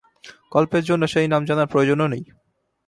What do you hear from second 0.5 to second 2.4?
গল্পের জন্যে সেই নাম জানার প্রয়োজনও নেই।